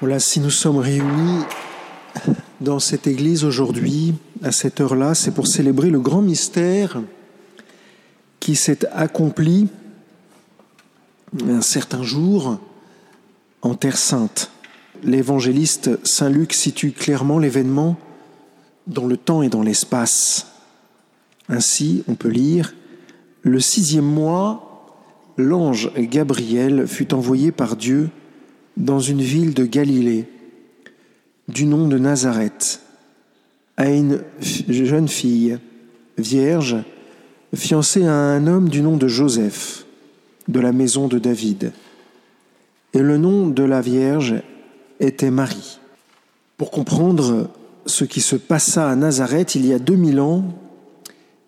[0.00, 1.42] Voilà, si nous sommes réunis
[2.60, 7.00] dans cette église aujourd'hui, à cette heure-là, c'est pour célébrer le grand mystère
[8.38, 9.68] qui s'est accompli
[11.48, 12.60] un certain jour
[13.62, 14.50] en Terre Sainte.
[15.02, 17.96] L'évangéliste Saint Luc situe clairement l'événement
[18.86, 20.48] dans le temps et dans l'espace.
[21.48, 22.74] Ainsi, on peut lire,
[23.40, 24.92] le sixième mois,
[25.38, 28.10] l'ange Gabriel fut envoyé par Dieu
[28.76, 30.26] dans une ville de Galilée,
[31.48, 32.80] du nom de Nazareth,
[33.76, 35.58] à une jeune fille,
[36.18, 36.76] vierge,
[37.54, 39.86] fiancée à un homme du nom de Joseph,
[40.48, 41.72] de la maison de David.
[42.94, 44.36] Et le nom de la Vierge
[45.00, 45.78] était Marie.
[46.56, 47.50] Pour comprendre
[47.84, 50.44] ce qui se passa à Nazareth il y a 2000 ans,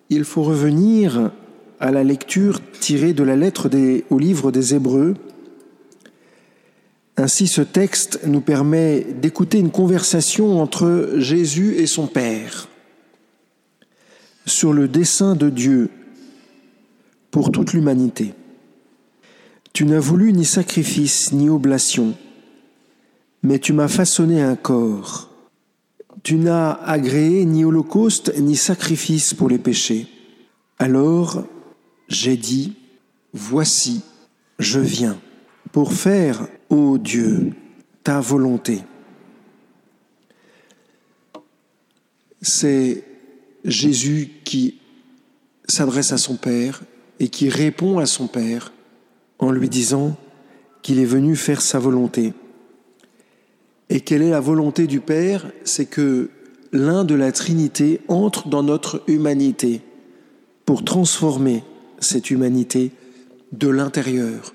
[0.09, 1.31] il faut revenir
[1.79, 5.15] à la lecture tirée de la lettre des, au livre des Hébreux,
[7.19, 12.67] ainsi, ce texte nous permet d'écouter une conversation entre Jésus et son Père
[14.45, 15.89] sur le dessein de Dieu
[17.31, 18.33] pour toute l'humanité.
[19.73, 22.15] Tu n'as voulu ni sacrifice ni oblation,
[23.43, 25.29] mais tu m'as façonné un corps.
[26.23, 30.07] Tu n'as agréé ni holocauste ni sacrifice pour les péchés.
[30.79, 31.45] Alors
[32.07, 32.73] j'ai dit,
[33.33, 34.01] Voici,
[34.57, 35.19] je viens
[35.71, 37.53] pour faire, ô Dieu,
[38.03, 38.79] ta volonté.
[42.41, 43.03] C'est
[43.65, 44.79] Jésus qui
[45.67, 46.81] s'adresse à son Père
[47.19, 48.71] et qui répond à son Père
[49.39, 50.15] en lui disant
[50.81, 52.33] qu'il est venu faire sa volonté.
[53.89, 55.51] Et quelle est la volonté du Père?
[55.63, 56.29] C'est que
[56.71, 59.81] l'un de la Trinité entre dans notre humanité
[60.65, 61.63] pour transformer
[61.99, 62.91] cette humanité
[63.51, 64.53] de l'intérieur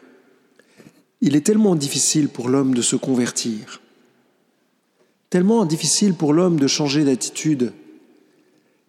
[1.20, 3.80] il est tellement difficile pour l'homme de se convertir,
[5.30, 7.72] tellement difficile pour l'homme de changer d'attitude,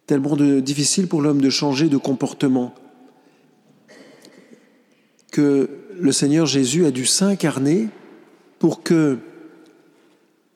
[0.06, 2.74] tellement difficile pour l'homme de changer de comportement,
[5.30, 5.68] que
[5.98, 7.88] le Seigneur Jésus a dû s'incarner
[8.58, 9.18] pour que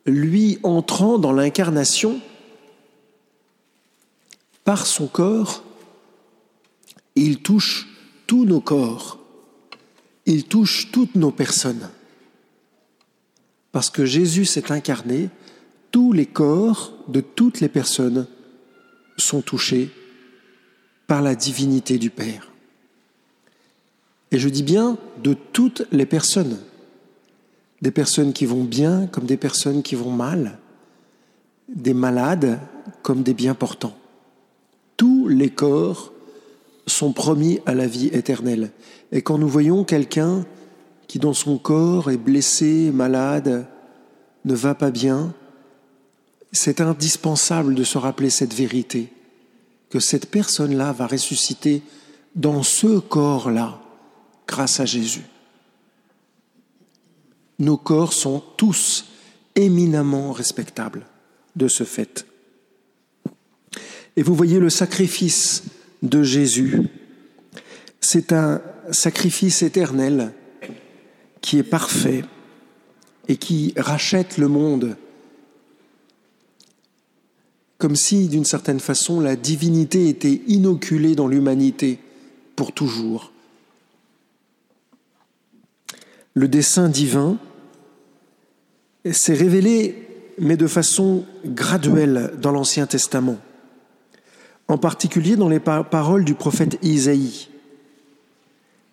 [0.07, 2.21] lui entrant dans l'incarnation,
[4.65, 5.65] par son corps,
[7.17, 7.89] il touche
[8.27, 9.20] tous nos corps
[10.31, 11.91] il touche toutes nos personnes.
[13.73, 15.29] Parce que Jésus s'est incarné,
[15.91, 18.27] tous les corps de toutes les personnes
[19.17, 19.91] sont touchés
[21.07, 22.49] par la divinité du Père.
[24.31, 26.59] Et je dis bien de toutes les personnes,
[27.83, 30.59] des personnes qui vont bien comme des personnes qui vont mal,
[31.69, 32.61] des malades
[33.03, 33.97] comme des bien portants.
[34.97, 36.13] Tous les corps
[36.87, 38.71] sont promis à la vie éternelle.
[39.13, 40.45] Et quand nous voyons quelqu'un
[41.09, 43.67] qui dans son corps est blessé, malade,
[44.45, 45.35] ne va pas bien,
[46.53, 49.13] c'est indispensable de se rappeler cette vérité,
[49.89, 51.83] que cette personne-là va ressusciter
[52.37, 53.81] dans ce corps-là,
[54.47, 55.25] grâce à Jésus.
[57.59, 59.07] Nos corps sont tous
[59.55, 61.07] éminemment respectables
[61.57, 62.27] de ce fait.
[64.17, 65.65] Et vous voyez le sacrifice
[66.03, 66.89] de Jésus.
[68.01, 70.33] C'est un sacrifice éternel
[71.41, 72.25] qui est parfait
[73.29, 74.97] et qui rachète le monde,
[77.79, 81.99] comme si, d'une certaine façon, la divinité était inoculée dans l'humanité
[82.57, 83.33] pour toujours.
[86.35, 87.39] Le dessein divin
[89.11, 90.07] s'est révélé,
[90.39, 93.39] mais de façon graduelle dans l'Ancien Testament
[94.71, 97.49] en particulier dans les paroles du prophète Isaïe.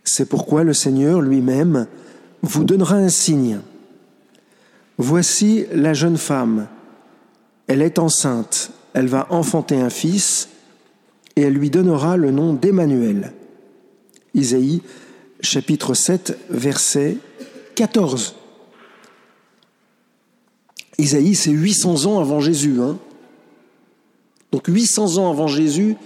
[0.09, 1.85] C'est pourquoi le Seigneur lui-même
[2.41, 3.59] vous donnera un signe.
[4.97, 6.67] Voici la jeune femme,
[7.67, 10.47] elle est enceinte, elle va enfanter un fils,
[11.35, 13.33] et elle lui donnera le nom d'Emmanuel.
[14.33, 14.81] Isaïe
[15.41, 17.17] chapitre 7 verset
[17.75, 18.35] 14.
[20.97, 22.79] Isaïe, c'est 800 ans avant Jésus.
[22.81, 22.97] Hein
[24.53, 25.97] donc 800 ans avant Jésus,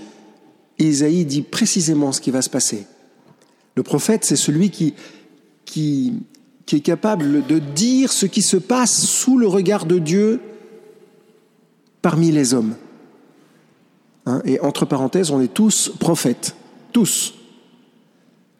[0.80, 2.88] Isaïe dit précisément ce qui va se passer.
[3.76, 4.94] Le prophète, c'est celui qui,
[6.72, 10.40] est capable de dire ce qui se passe sous le regard de Dieu
[12.02, 12.76] parmi les hommes.
[14.26, 16.56] Hein, et entre parenthèses, on est tous prophètes,
[16.94, 17.34] tous.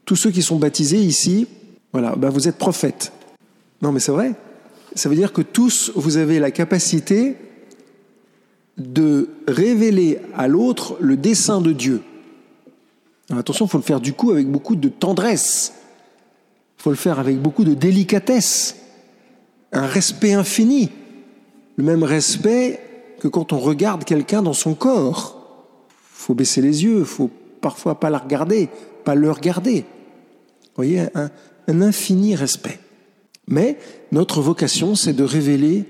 [0.06, 1.48] Tous ceux qui sont baptisés ici,
[1.94, 3.12] voilà, ben vous êtes prophètes.
[3.82, 4.34] Non mais c'est vrai.
[4.96, 7.38] Ça veut dire que tous, vous avez la capacité
[8.78, 12.02] de révéler à l'autre le dessein de Dieu.
[13.38, 15.74] Attention, il faut le faire du coup avec beaucoup de tendresse,
[16.80, 18.78] il faut le faire avec beaucoup de délicatesse,
[19.72, 20.90] un respect infini,
[21.78, 22.80] le même respect
[23.20, 25.38] que quand on regarde quelqu'un dans son corps.
[26.12, 27.30] faut baisser les yeux, faut
[27.62, 28.70] parfois pas la regarder,
[29.04, 29.82] pas le regarder.
[29.82, 31.30] Vous voyez, un,
[31.68, 32.80] un infini respect.
[33.48, 33.78] Mais
[34.12, 35.86] notre vocation, c'est de révéler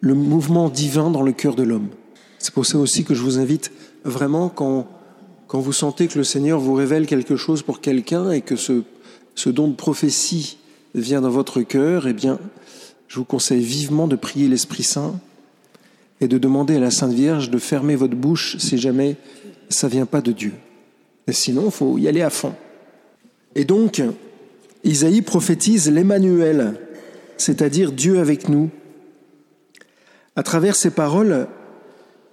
[0.00, 1.88] le mouvement divin dans le cœur de l'homme.
[2.38, 3.72] C'est pour ça aussi que je vous invite
[4.04, 4.86] vraiment, quand,
[5.54, 8.82] quand vous sentez que le Seigneur vous révèle quelque chose pour quelqu'un et que ce,
[9.36, 10.58] ce don de prophétie
[10.96, 12.40] vient dans votre cœur, eh bien,
[13.06, 15.14] je vous conseille vivement de prier l'Esprit Saint
[16.20, 19.14] et de demander à la Sainte Vierge de fermer votre bouche si jamais
[19.68, 20.54] ça vient pas de Dieu.
[21.28, 22.54] Et sinon, il faut y aller à fond.
[23.54, 24.02] Et donc,
[24.82, 26.80] Isaïe prophétise l'Emmanuel,
[27.36, 28.70] c'est-à-dire Dieu avec nous.
[30.34, 31.46] À travers ces paroles,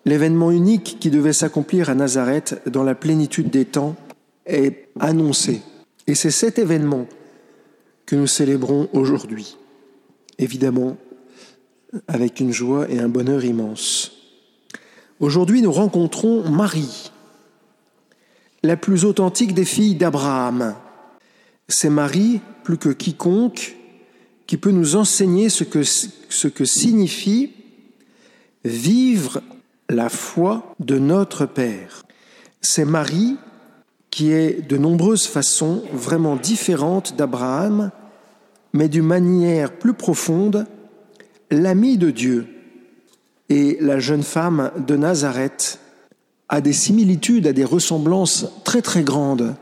[0.06, 3.95] l'événement unique qui devait s'accomplir à Nazareth dans la plénitude des temps
[4.45, 5.62] est annoncé.
[6.07, 7.07] Et c'est cet événement
[8.06, 9.57] que nous célébrons aujourd'hui.
[10.39, 10.98] Évidemment,
[12.07, 14.12] avec une joie et un bonheur immense.
[15.19, 17.12] Aujourd'hui, nous rencontrons Marie,
[18.63, 20.75] la plus authentique des filles d'Abraham.
[21.68, 23.75] C'est Marie, plus que quiconque,
[24.47, 27.51] qui peut nous enseigner ce que, ce que signifie
[28.65, 29.42] vivre
[29.91, 32.03] la foi de notre Père.
[32.61, 33.38] C'est Marie
[34.09, 37.91] qui est de nombreuses façons vraiment différente d'Abraham,
[38.73, 40.65] mais d'une manière plus profonde,
[41.49, 42.47] l'amie de Dieu.
[43.49, 45.79] Et la jeune femme de Nazareth
[46.47, 49.55] a des similitudes, a des ressemblances très très grandes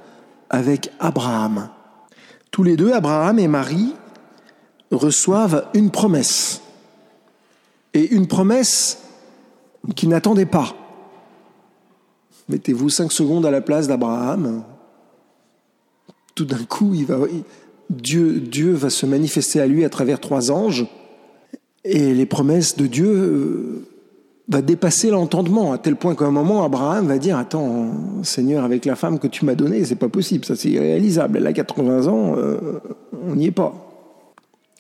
[0.50, 1.70] avec Abraham.
[2.52, 3.94] Tous les deux, Abraham et Marie,
[4.92, 6.62] reçoivent une promesse.
[7.96, 9.00] Et une promesse
[9.96, 10.76] qu'ils n'attendaient pas.
[12.50, 14.64] Mettez-vous cinq secondes à la place d'Abraham.
[16.36, 16.96] Tout d'un coup,
[17.90, 20.88] Dieu va se manifester à lui à travers trois anges.
[21.86, 23.86] Et les promesses de Dieu euh,
[24.50, 28.86] va dépasser l'entendement, à tel point qu'à un moment, Abraham va dire Attends, Seigneur, avec
[28.86, 31.38] la femme que tu m'as donnée, c'est pas possible, ça c'est irréalisable.
[31.38, 32.80] Elle a 80 ans, euh,
[33.26, 33.74] on n'y est pas.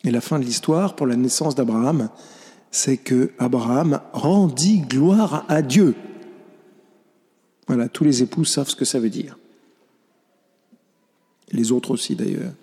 [0.03, 2.09] Et la fin de l'histoire pour la naissance d'Abraham,
[2.71, 5.95] c'est que Abraham rendit gloire à Dieu.
[7.67, 9.37] Voilà, tous les époux savent ce que ça veut dire.
[11.51, 12.53] Les autres aussi d'ailleurs,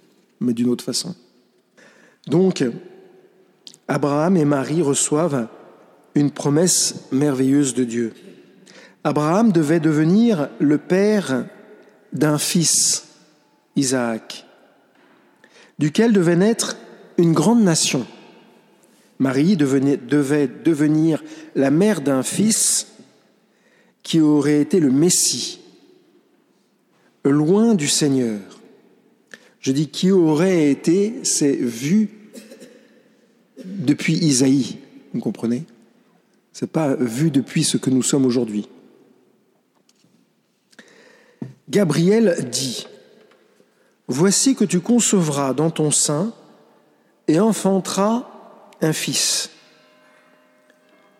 [0.41, 1.15] mais d'une autre façon.
[2.27, 2.65] Donc,
[3.89, 5.49] Abraham et Marie reçoivent
[6.15, 8.15] une promesse merveilleuse de Dieu.
[9.05, 11.47] Abraham devait devenir le père
[12.13, 13.07] d'un fils,
[13.77, 14.47] Isaac,
[15.79, 16.77] duquel devait naître
[17.19, 18.07] une grande nation.
[19.19, 21.23] Marie devait devenir
[21.55, 22.89] la mère d'un fils
[24.03, 25.61] qui aurait été le Messie,
[27.25, 28.41] loin du Seigneur.
[29.59, 32.11] Je dis qui aurait été, c'est vu
[33.65, 34.79] depuis Isaïe,
[35.13, 35.65] vous comprenez?
[36.63, 38.69] N'est pas vu depuis ce que nous sommes aujourd'hui.
[41.69, 42.87] Gabriel dit
[44.09, 46.33] Voici que tu concevras dans ton sein
[47.27, 48.36] et enfanteras
[48.81, 49.51] un fils.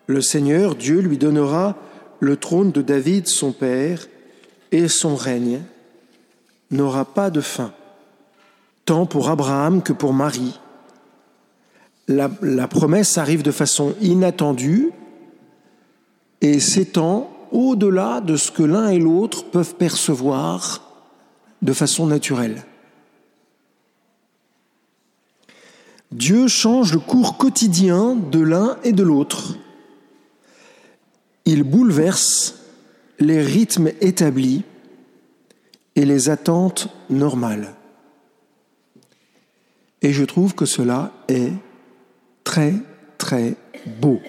[0.07, 1.75] Le Seigneur Dieu lui donnera
[2.19, 4.07] le trône de David son père
[4.71, 5.61] et son règne
[6.71, 7.71] n'aura pas de fin,
[8.85, 10.59] tant pour Abraham que pour Marie.
[12.07, 14.91] La, la promesse arrive de façon inattendue
[16.41, 20.83] et s'étend au-delà de ce que l'un et l'autre peuvent percevoir
[21.61, 22.63] de façon naturelle.
[26.11, 29.57] Dieu change le cours quotidien de l'un et de l'autre.
[31.45, 32.55] Il bouleverse
[33.19, 34.63] les rythmes établis
[35.95, 37.75] et les attentes normales.
[40.01, 41.51] Et je trouve que cela est
[42.43, 42.73] très,
[43.17, 43.55] très
[43.99, 44.19] beau.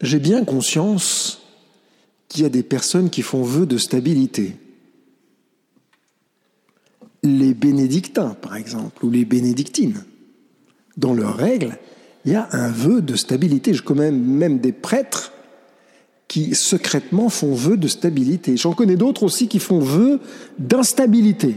[0.00, 1.42] J'ai bien conscience
[2.28, 4.56] qu'il y a des personnes qui font vœu de stabilité.
[7.22, 10.04] Les bénédictins, par exemple, ou les bénédictines.
[10.96, 11.78] Dans leurs règles,
[12.24, 13.74] il y a un vœu de stabilité.
[13.74, 15.32] Je connais même des prêtres
[16.28, 18.56] qui secrètement font vœu de stabilité.
[18.56, 20.20] J'en connais d'autres aussi qui font vœu
[20.58, 21.56] d'instabilité.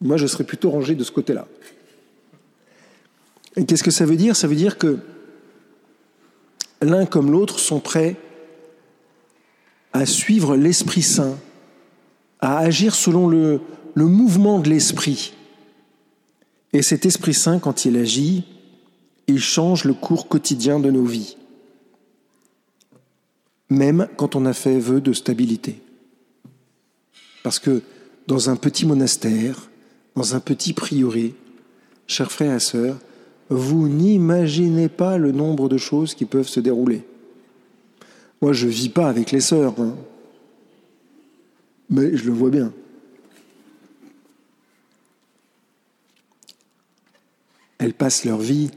[0.00, 1.48] Moi, je serais plutôt rangé de ce côté-là.
[3.56, 4.36] Et qu'est-ce que ça veut dire?
[4.36, 4.98] Ça veut dire que
[6.82, 8.16] l'un comme l'autre sont prêts
[9.92, 11.38] à suivre l'Esprit Saint,
[12.44, 13.60] à agir selon le,
[13.96, 15.32] mouvement de l'Esprit.
[16.72, 18.44] Et cet Esprit Saint, quand il agit,
[19.26, 21.38] il change le cours quotidien de nos vies,
[23.70, 25.80] même quand on a fait vœu de stabilité.
[27.42, 27.82] Parce que
[28.26, 29.70] dans un petit monastère,
[30.14, 31.34] dans un petit prieuré,
[32.06, 32.98] chers frères et sœurs,
[33.48, 37.04] vous n'imaginez pas le nombre de choses qui peuvent se dérouler.
[38.42, 39.94] Moi, je ne vis pas avec les sœurs, hein.
[41.90, 42.72] Mais je le vois bien.
[47.78, 48.70] Elles passent leur vie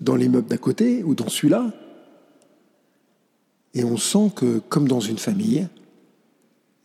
[0.00, 1.72] dans l'immeuble d'à côté ou dans celui-là.
[3.74, 5.68] Et on sent que, comme dans une famille,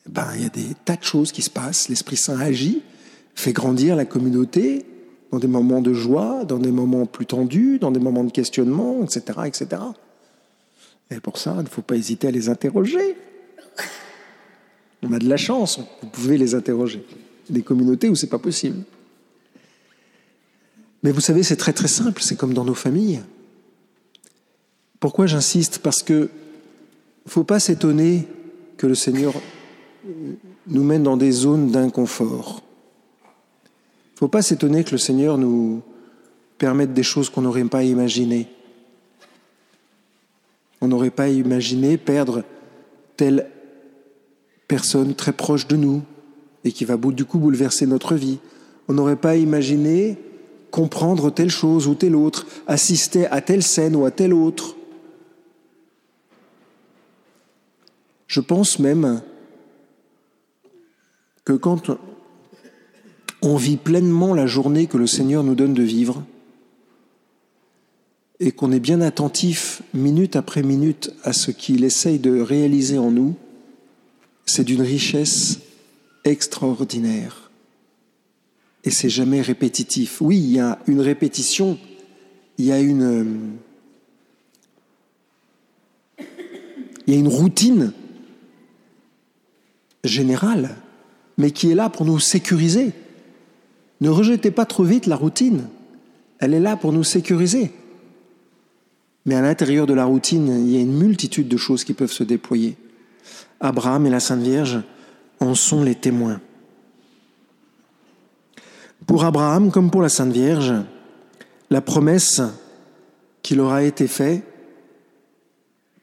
[0.08, 1.90] ben, il y a des tas de choses qui se passent.
[1.90, 2.82] L'Esprit Saint agit,
[3.36, 4.86] fait grandir la communauté
[5.32, 9.04] dans des moments de joie, dans des moments plus tendus, dans des moments de questionnement,
[9.04, 9.40] etc.
[9.46, 9.82] etc.
[11.12, 13.16] Et pour ça, il ne faut pas hésiter à les interroger.
[15.04, 17.04] On a de la chance, vous pouvez les interroger.
[17.50, 18.84] Des communautés où c'est pas possible.
[21.04, 23.22] Mais vous savez, c'est très très simple, c'est comme dans nos familles.
[25.00, 25.80] Pourquoi j'insiste?
[25.80, 26.30] Parce que
[27.26, 28.28] faut pas s'étonner
[28.78, 29.34] que le Seigneur
[30.68, 32.62] nous mène dans des zones d'inconfort.
[34.16, 35.82] faut pas s'étonner que le Seigneur nous
[36.58, 38.48] permette des choses qu'on n'aurait pas imaginées.
[40.82, 42.44] On n'aurait pas imaginé perdre
[43.16, 43.50] telle
[44.70, 46.04] personne très proche de nous
[46.64, 48.38] et qui va du coup bouleverser notre vie.
[48.88, 50.18] On n'aurait pas imaginé
[50.72, 54.76] comprendre telle chose ou telle autre, assister à telle scène ou à telle autre.
[58.28, 59.22] Je pense même
[61.44, 61.92] que quand
[63.42, 66.24] on vit pleinement la journée que le Seigneur nous donne de vivre,
[68.40, 73.12] et qu'on est bien attentif minute après minute à ce qu'il essaye de réaliser en
[73.12, 73.36] nous,
[74.50, 75.60] c'est d'une richesse
[76.26, 77.52] extraordinaire
[78.84, 80.22] et c'est jamais répétitif.
[80.22, 81.78] Oui, il y a une répétition,
[82.58, 83.58] il y a une,
[87.06, 87.94] il y a une routine
[90.04, 90.78] générale,
[91.38, 92.94] mais qui est là pour nous sécuriser.
[94.02, 95.68] Ne rejetez pas trop vite la routine.
[96.40, 97.72] Elle est là pour nous sécuriser.
[99.26, 102.12] Mais à l'intérieur de la routine, il y a une multitude de choses qui peuvent
[102.12, 102.78] se déployer.
[103.60, 104.82] Abraham et la Sainte Vierge
[105.40, 106.42] en sont les témoins.
[109.06, 110.74] Pour Abraham comme pour la Sainte Vierge,
[111.70, 112.42] la promesse
[113.42, 114.44] qui leur a été faite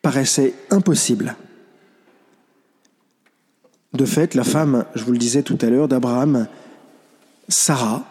[0.02, 1.36] paraissait impossible.
[3.92, 6.48] De fait, la femme, je vous le disais tout à l'heure, d'Abraham,
[7.48, 8.04] Sarah,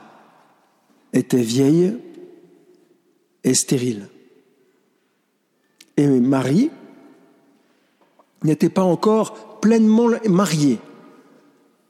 [1.14, 1.98] était vieille
[3.44, 4.08] et stérile.
[5.98, 6.72] Et Marie
[8.46, 10.80] n'était pas encore pleinement mariée.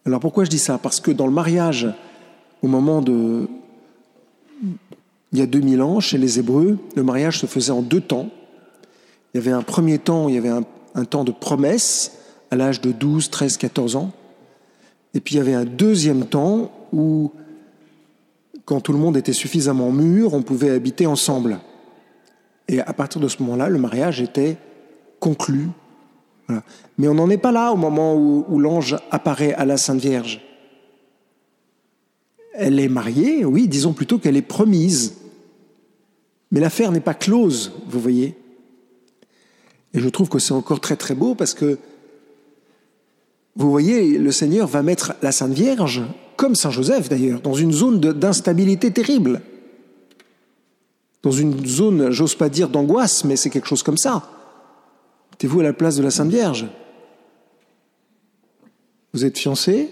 [0.06, 0.78] Alors pourquoi je dis ça?
[0.78, 1.88] Parce que dans le mariage
[2.62, 3.48] au moment de...
[5.32, 8.30] Il y a 2000 ans, chez les Hébreux, le mariage se faisait en deux temps.
[9.34, 12.14] Il y avait un premier temps, il y avait un, temps de promesse
[12.52, 14.12] à l'âge de 12, 13, 14 ans.
[15.14, 17.32] Et puis il y avait un deuxième temps où,
[18.64, 21.60] quand tout le monde était suffisamment mûr, on pouvait habiter ensemble.
[22.70, 24.58] Et à partir de ce moment-là, le mariage était
[25.20, 25.68] conclu.
[26.98, 30.42] Mais on n'en est pas là au moment où l'ange apparaît à la Sainte Vierge.
[32.54, 35.16] Elle est mariée, oui, disons plutôt qu'elle est promise.
[36.52, 38.36] Mais l'affaire n'est pas close, vous voyez.
[39.94, 41.78] Et je trouve que c'est encore très très beau parce que,
[43.56, 46.04] vous voyez, le Seigneur va mettre la Sainte Vierge,
[46.36, 49.42] comme Saint Joseph d'ailleurs, dans une zone d'instabilité terrible.
[51.24, 54.30] Dans une zone, j'ose pas dire d'angoisse, mais c'est quelque chose comme ça.
[55.36, 56.68] Mettez-vous à la place de la Sainte Vierge.
[59.14, 59.90] Vous êtes fiancé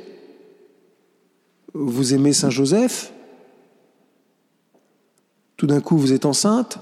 [1.73, 3.11] vous aimez Saint Joseph,
[5.57, 6.77] tout d'un coup vous êtes enceinte,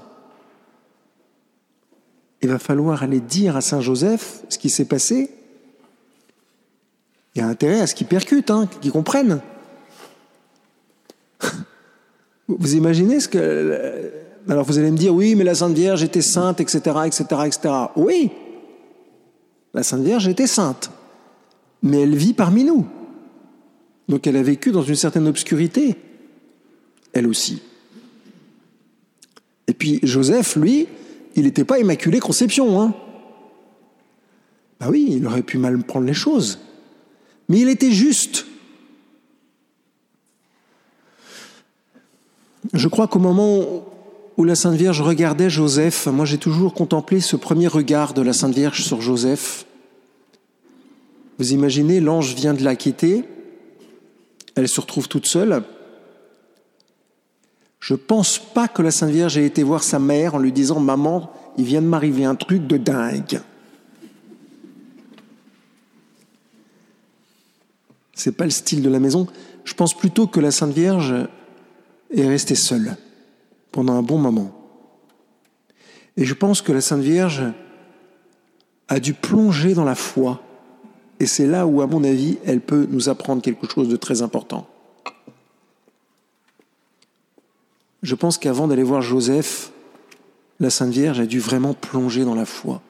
[2.42, 5.30] il va falloir aller dire à Saint Joseph ce qui s'est passé.
[7.34, 9.40] Il y a intérêt à ce qu'il percute, hein, qu'il comprenne.
[12.48, 14.12] Vous imaginez ce que...
[14.48, 17.74] Alors vous allez me dire, oui, mais la Sainte Vierge était sainte, etc., etc., etc.
[17.94, 18.32] Oui,
[19.74, 20.90] la Sainte Vierge était sainte,
[21.82, 22.86] mais elle vit parmi nous.
[24.08, 25.96] Donc elle a vécu dans une certaine obscurité,
[27.12, 27.62] elle aussi.
[29.66, 30.86] Et puis Joseph, lui,
[31.34, 32.80] il n'était pas immaculé conception.
[32.80, 32.94] Hein
[34.80, 36.58] bah oui, il aurait pu mal prendre les choses.
[37.48, 38.46] Mais il était juste.
[42.74, 43.84] Je crois qu'au moment
[44.36, 48.32] où la Sainte Vierge regardait Joseph, moi j'ai toujours contemplé ce premier regard de la
[48.32, 49.66] Sainte Vierge sur Joseph.
[51.38, 53.24] Vous imaginez, l'ange vient de la quitter,
[54.54, 55.62] elle se retrouve toute seule.
[57.80, 60.52] Je ne pense pas que la Sainte Vierge ait été voir sa mère en lui
[60.52, 63.40] disant Maman, il vient de m'arriver un truc de dingue.
[68.14, 69.26] C'est pas le style de la maison.
[69.64, 71.14] Je pense plutôt que la Sainte Vierge
[72.14, 72.96] est restée seule
[73.72, 74.52] pendant un bon moment.
[76.16, 77.42] Et je pense que la Sainte Vierge
[78.88, 80.42] a dû plonger dans la foi.
[81.18, 84.22] Et c'est là où, à mon avis, elle peut nous apprendre quelque chose de très
[84.22, 84.68] important.
[88.02, 89.72] Je pense qu'avant d'aller voir Joseph,
[90.60, 92.82] la Sainte Vierge a dû vraiment plonger dans la foi.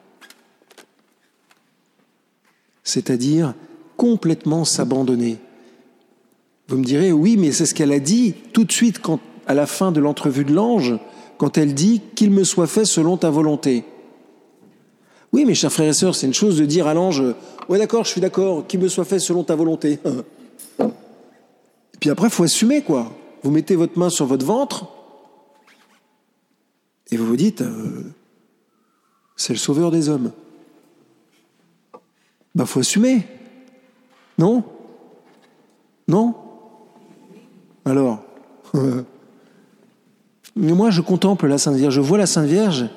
[2.83, 3.53] C'est-à-dire
[3.95, 5.37] complètement s'abandonner.
[6.67, 9.53] Vous me direz, oui, mais c'est ce qu'elle a dit tout de suite quand, à
[9.53, 10.97] la fin de l'entrevue de l'ange,
[11.37, 13.83] quand elle dit qu'il me soit fait selon ta volonté.
[15.31, 17.23] Oui, mes chers frères et sœurs, c'est une chose de dire à l'ange,
[17.69, 19.99] ouais d'accord, je suis d'accord, qu'il me soit fait selon ta volonté.
[20.79, 23.11] Et puis après, il faut assumer, quoi.
[23.43, 24.87] Vous mettez votre main sur votre ventre
[27.13, 28.11] et vous vous dites, euh,
[29.35, 30.31] c'est le sauveur des hommes.
[32.55, 33.27] Ben, faut assumer.
[34.39, 34.63] Non?
[36.07, 36.33] Non?
[37.85, 38.23] Alors?
[40.55, 42.87] Mais moi, je contemple la Sainte Vierge, je vois la Sainte Vierge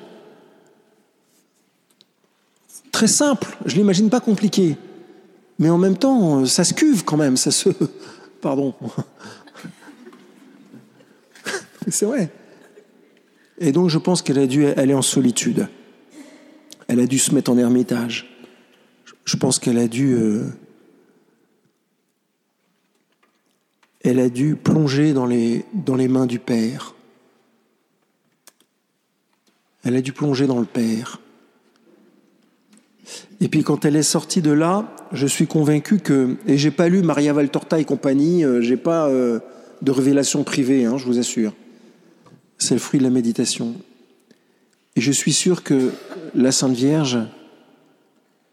[2.97, 4.75] très simple, je l'imagine pas compliqué.
[5.59, 7.69] Mais en même temps, ça se cuve quand même, ça se.
[8.41, 8.73] Pardon.
[11.87, 12.31] C'est vrai.
[13.59, 15.67] Et donc, je pense qu'elle a dû aller en solitude.
[16.87, 18.35] Elle a dû se mettre en ermitage.
[19.25, 20.15] Je pense qu'elle a dû.
[20.15, 20.47] Euh,
[24.03, 26.95] elle a dû plonger dans les mains du Père.
[29.87, 31.21] Elle a dû plonger dans le Père.
[33.39, 36.89] Et puis quand elle est sortie de là, je suis convaincu que, et j'ai pas
[36.89, 39.39] lu Maria Valtorta et compagnie, euh, j'ai pas euh,
[39.81, 41.53] de révélation privée, hein, je vous assure.
[42.57, 43.75] C'est le fruit de la méditation.
[44.97, 45.93] Et je suis sûr que
[46.35, 47.19] la Sainte Vierge,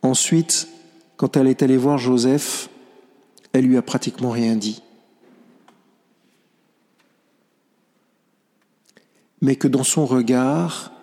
[0.03, 0.69] ensuite,
[1.17, 2.69] quand elle est allée voir Joseph,
[3.53, 4.83] elle lui a pratiquement rien dit.
[9.41, 10.94] Mais que dans son regard,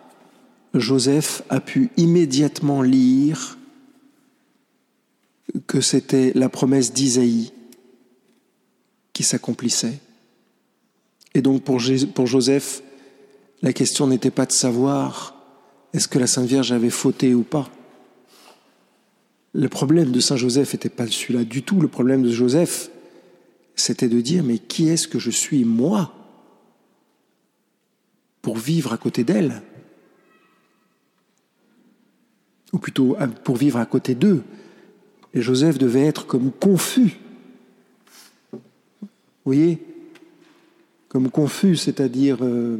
[0.73, 3.57] Joseph a pu immédiatement lire
[5.67, 7.51] que c'était la promesse d'Isaïe
[9.13, 9.99] qui s'accomplissait.
[11.33, 12.81] Et donc pour, Joseph,
[13.61, 15.35] la question n'était pas de savoir
[15.93, 17.69] est-ce que la Sainte Vierge avait fauté ou pas.
[19.53, 21.81] Le problème de Saint Joseph n'était pas celui-là du tout.
[21.81, 22.89] Le problème de Joseph,
[23.75, 26.13] c'était de dire mais qui est-ce que je suis moi
[28.41, 29.61] pour vivre à côté d'elle?
[32.73, 34.43] Ou plutôt pour vivre à côté d'eux
[35.33, 37.17] et Joseph devait être comme confus.
[38.51, 38.59] Vous
[39.45, 39.79] voyez?
[41.07, 42.77] Comme confus, c'est-à-dire euh,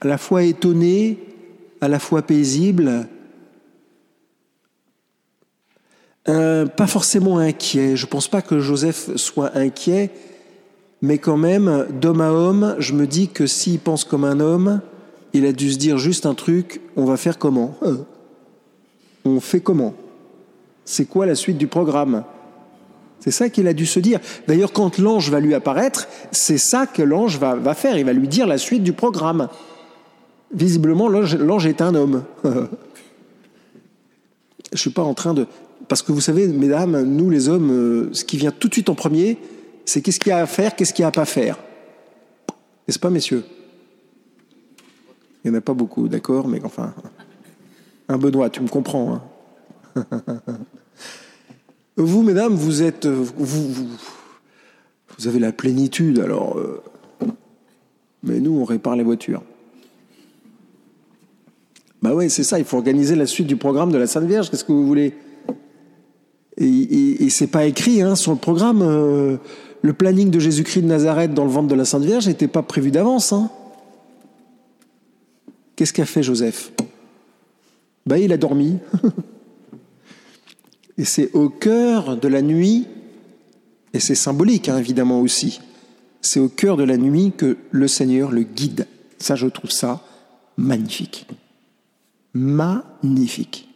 [0.00, 1.18] à la fois étonné,
[1.80, 3.08] à la fois paisible,
[6.24, 7.96] pas forcément inquiet.
[7.96, 10.10] Je ne pense pas que Joseph soit inquiet,
[11.02, 14.80] mais quand même, d'homme à homme, je me dis que s'il pense comme un homme,
[15.32, 17.74] il a dû se dire juste un truc, on va faire comment
[19.24, 19.94] On fait comment?
[20.84, 22.24] C'est quoi la suite du programme?
[23.20, 24.18] C'est ça qu'il a dû se dire.
[24.48, 27.96] D'ailleurs, quand l'ange va lui apparaître, c'est ça que l'ange va, faire.
[27.96, 29.48] Il va lui dire la suite du programme.
[30.52, 32.24] Visiblement, l'ange est un homme.
[32.44, 32.48] Je
[34.72, 35.46] ne suis pas en train de...
[35.86, 38.88] Parce que vous savez, mesdames, nous les hommes, euh, ce qui vient tout de suite
[38.88, 39.38] en premier,
[39.84, 41.58] c'est qu'est-ce qu'il y a à faire, qu'est-ce qu'il y a à faire.
[42.88, 43.44] N'est-ce pas, messieurs?
[45.44, 46.94] Il n'y en a pas beaucoup, d'accord, mais enfin...
[48.08, 49.22] Un Benoît, tu me comprends.
[49.96, 50.04] Hein
[51.96, 53.06] vous, mesdames, vous êtes.
[53.06, 53.86] Vous,
[55.18, 56.58] vous, avez la plénitude, alors.
[56.58, 56.82] Euh,
[58.22, 59.42] mais nous, on répare les voitures.
[62.02, 64.50] Bah ouais, c'est ça, il faut organiser la suite du programme de la Sainte Vierge,
[64.50, 65.14] qu'est-ce que vous voulez?
[66.58, 68.82] Et, c'est pas écrit hein, sur le programme.
[68.82, 69.36] Euh,
[69.80, 72.62] le planning de Jésus-Christ de Nazareth dans le ventre de la Sainte Vierge n'était pas
[72.62, 73.32] prévu d'avance.
[73.32, 73.50] Hein.
[75.82, 76.70] Qu'est-ce qu'a fait Joseph?
[78.06, 78.78] Bah il a dormi.
[80.96, 82.86] Et c'est au cœur de la nuit,
[83.92, 85.60] et c'est symbolique hein, évidemment aussi,
[86.20, 88.86] c'est au cœur de la nuit que le Seigneur le guide.
[89.18, 90.04] Ça, je trouve ça
[90.56, 91.26] magnifique.
[92.32, 93.68] Magnifique.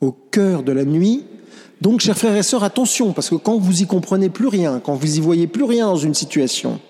[0.00, 1.22] Au cœur de la nuit.
[1.80, 4.94] Donc, chers frères et sœurs, attention, parce que quand vous y comprenez plus rien, quand
[4.94, 6.80] vous y voyez plus rien dans une situation,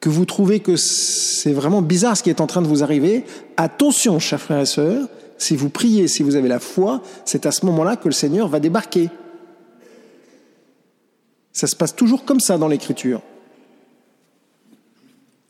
[0.00, 3.24] que vous trouvez que c'est vraiment bizarre ce qui est en train de vous arriver,
[3.56, 5.08] attention, chers frères et sœurs,
[5.38, 8.48] si vous priez, si vous avez la foi, c'est à ce moment-là que le Seigneur
[8.48, 9.08] va débarquer.
[11.52, 13.22] Ça se passe toujours comme ça dans l'Écriture.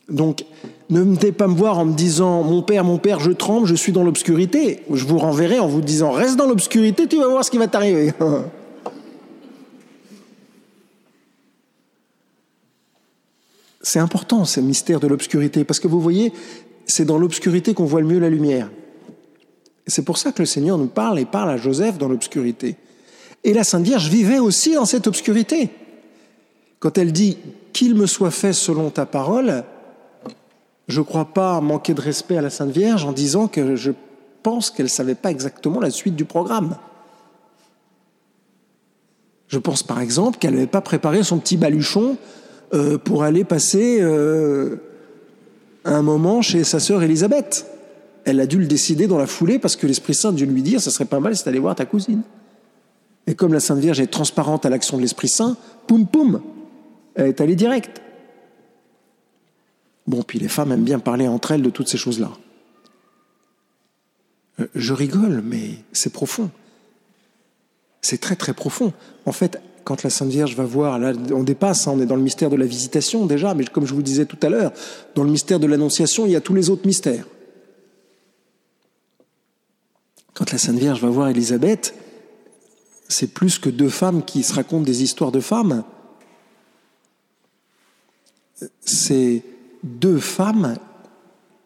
[0.09, 0.43] Donc,
[0.89, 3.75] ne venez pas me voir en me disant Mon père, mon père, je tremble, je
[3.75, 4.83] suis dans l'obscurité.
[4.91, 7.67] Je vous renverrai en vous disant Reste dans l'obscurité, tu vas voir ce qui va
[7.67, 8.11] t'arriver.
[13.81, 16.33] C'est important, ce mystère de l'obscurité, parce que vous voyez,
[16.85, 18.69] c'est dans l'obscurité qu'on voit le mieux la lumière.
[19.87, 22.75] C'est pour ça que le Seigneur nous parle et parle à Joseph dans l'obscurité.
[23.43, 25.69] Et la Sainte Vierge vivait aussi dans cette obscurité.
[26.79, 27.37] Quand elle dit
[27.73, 29.63] qu'il me soit fait selon ta parole,
[30.87, 33.91] je ne crois pas manquer de respect à la Sainte Vierge en disant que je
[34.43, 36.77] pense qu'elle ne savait pas exactement la suite du programme.
[39.47, 42.17] Je pense par exemple qu'elle n'avait pas préparé son petit baluchon
[42.73, 44.77] euh, pour aller passer euh,
[45.85, 47.65] un moment chez sa sœur Élisabeth.
[48.25, 50.61] Elle a dû le décider dans la foulée parce que l'Esprit Saint a dû lui
[50.61, 52.21] dire, ça serait pas mal si d'aller voir ta cousine.
[53.27, 56.41] Et comme la Sainte Vierge est transparente à l'action de l'Esprit Saint, poum poum,
[57.15, 58.01] elle est allée direct.
[60.07, 62.31] Bon, puis les femmes aiment bien parler entre elles de toutes ces choses-là.
[64.59, 66.49] Euh, je rigole, mais c'est profond.
[68.09, 68.91] C'est très très profond.
[69.27, 72.15] En fait, quand la Sainte Vierge va voir, là on dépasse, hein, on est dans
[72.15, 74.73] le mystère de la visitation déjà, mais comme je vous disais tout à l'heure,
[75.13, 77.27] dans le mystère de l'Annonciation, il y a tous les autres mystères.
[80.33, 81.93] Quand la Sainte Vierge va voir Élisabeth,
[83.07, 85.83] c'est plus que deux femmes qui se racontent des histoires de femmes.
[88.81, 89.43] C'est
[89.83, 90.77] deux femmes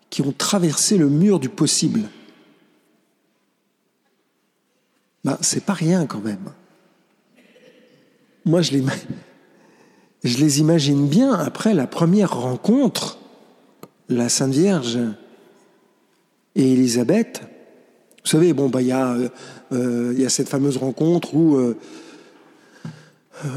[0.09, 2.01] qui ont traversé le mur du possible.
[5.23, 6.51] Ben, c'est pas rien quand même.
[8.45, 8.83] Moi, je les,
[10.23, 13.17] je les imagine bien après la première rencontre,
[14.09, 14.99] la Sainte Vierge
[16.55, 17.41] et Élisabeth.
[18.23, 21.75] Vous savez, bon, bah, il y, euh, y, a cette fameuse rencontre où euh,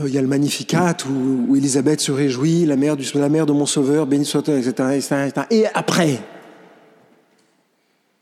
[0.04, 3.46] il y a le Magnificat, où, où, Élisabeth se réjouit, la mère, du, la mère
[3.46, 5.02] de mon Sauveur, béni soit etc..
[5.50, 6.18] Et après,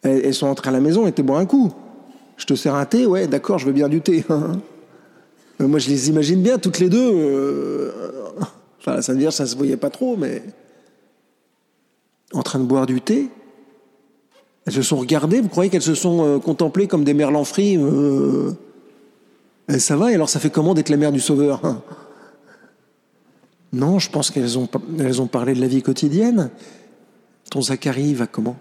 [0.03, 1.73] elles, sont entrées à la maison, elles étaient bon un coup.
[2.37, 4.25] Je te sers un thé Ouais, d'accord, je veux bien du thé.
[5.61, 7.11] Moi, je les imagine bien, toutes les deux.
[7.13, 7.93] Euh,
[8.81, 10.43] enfin, ça veut dire ça se voyait pas trop, mais.
[12.33, 13.31] En train de boire du thé.
[14.67, 17.77] Elles se sont regardées, vous croyez qu'elles se sont euh, contemplées comme des merlans frits
[17.79, 18.53] euh...
[19.79, 21.83] Ça va, et alors ça fait comment d'être la mère du Sauveur
[23.73, 24.69] Non, je pense qu'elles ont,
[24.99, 26.51] elles ont parlé de la vie quotidienne.
[27.51, 28.57] Ton Zacharie va comment?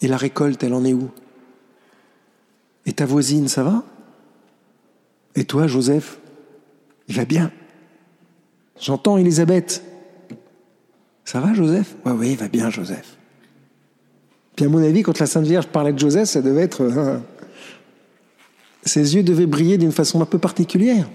[0.00, 1.10] Et la récolte, elle en est où?
[2.88, 3.84] Et ta voisine, ça va?
[5.34, 6.18] Et toi, Joseph
[7.06, 7.52] Il va bien?
[8.80, 9.82] J'entends Elisabeth.
[11.24, 11.94] Ça va, Joseph?
[12.06, 13.18] Oui, oui, il va bien, Joseph.
[14.56, 16.82] Puis à mon avis, quand la Sainte Vierge parlait de Joseph, ça devait être...
[16.84, 17.22] Hein,
[18.84, 21.10] ses yeux devaient briller d'une façon un peu particulière.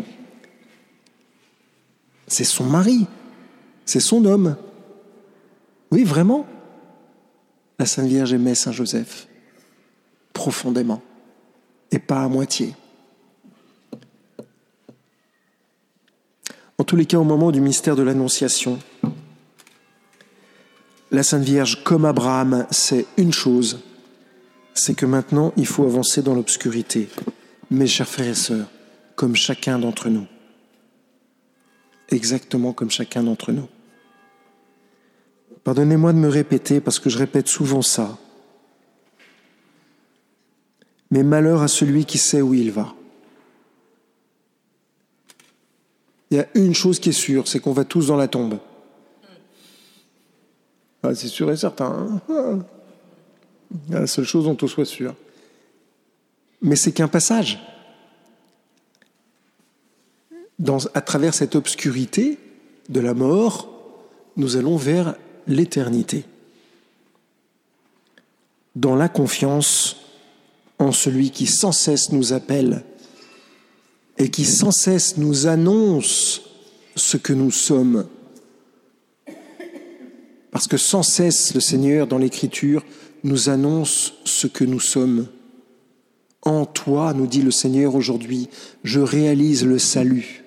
[2.27, 3.07] C'est son mari,
[3.85, 4.57] c'est son homme.
[5.89, 6.45] Oui, vraiment?
[7.79, 9.27] La Sainte Vierge aimait Saint Joseph
[10.33, 11.01] profondément
[11.93, 12.75] et pas à moitié.
[16.79, 18.79] En tous les cas, au moment du mystère de l'Annonciation,
[21.11, 23.79] la Sainte Vierge, comme Abraham, sait une chose,
[24.73, 27.09] c'est que maintenant, il faut avancer dans l'obscurité.
[27.69, 28.67] Mes chers frères et sœurs,
[29.15, 30.25] comme chacun d'entre nous.
[32.09, 33.67] Exactement comme chacun d'entre nous.
[35.63, 38.17] Pardonnez-moi de me répéter parce que je répète souvent ça
[41.13, 42.95] mais malheur à celui qui sait où il va.
[46.31, 48.57] Il y a une chose qui est sûre, c'est qu'on va tous dans la tombe.
[51.03, 52.19] Ah, c'est sûr et certain.
[52.29, 52.65] Hein.
[53.89, 55.13] la seule chose dont on soit sûr.
[56.63, 57.59] Mais c'est qu'un passage.
[60.95, 62.39] À travers cette obscurité
[62.89, 63.69] de la mort,
[64.35, 65.13] nous allons vers
[65.45, 66.25] l'éternité.
[68.75, 70.02] Dans la confiance
[70.91, 72.83] celui qui sans cesse nous appelle
[74.17, 76.41] et qui sans cesse nous annonce
[76.95, 78.07] ce que nous sommes.
[80.51, 82.85] Parce que sans cesse le Seigneur dans l'Écriture
[83.23, 85.27] nous annonce ce que nous sommes.
[86.43, 88.49] En toi, nous dit le Seigneur aujourd'hui,
[88.83, 90.43] je réalise le salut.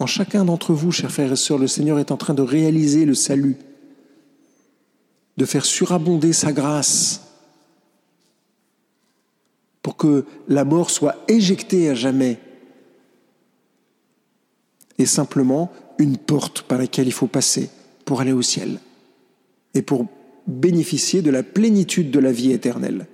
[0.00, 3.04] En chacun d'entre vous, chers frères et sœurs, le Seigneur est en train de réaliser
[3.04, 3.56] le salut,
[5.36, 7.29] de faire surabonder sa grâce,
[9.82, 12.38] pour que la mort soit éjectée à jamais
[14.98, 17.70] et simplement une porte par laquelle il faut passer
[18.04, 18.78] pour aller au ciel
[19.74, 20.06] et pour
[20.46, 23.06] bénéficier de la plénitude de la vie éternelle.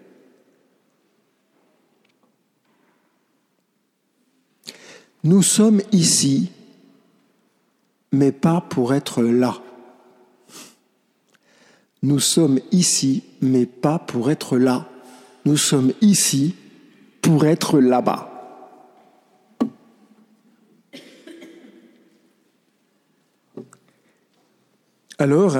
[5.22, 6.50] Nous sommes ici,
[8.12, 9.60] mais pas pour être là.
[12.02, 14.88] Nous sommes ici, mais pas pour être là.
[15.46, 16.56] Nous sommes ici
[17.22, 18.32] pour être là-bas.
[25.18, 25.56] Alors,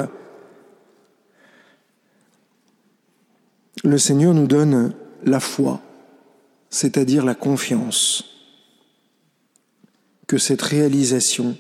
[3.85, 5.81] le Seigneur nous donne la foi,
[6.69, 8.25] c'est-à-dire la confiance
[10.27, 11.57] que cette réalisation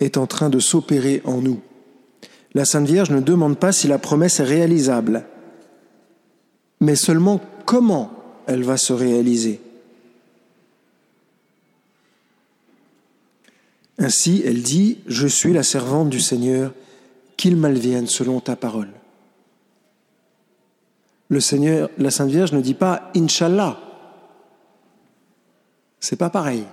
[0.00, 1.60] est en train de s'opérer en nous.
[2.54, 5.26] La Sainte Vierge ne demande pas si la promesse est réalisable,
[6.82, 8.10] mais seulement comment
[8.46, 9.60] elle va se réaliser.
[13.98, 16.74] Ainsi, elle dit, Je suis la servante du Seigneur,
[17.36, 18.90] qu'il malvienne selon ta parole.
[21.28, 23.78] Le Seigneur, la Sainte Vierge ne dit pas Inch'Allah.
[26.00, 26.64] C'est pas pareil.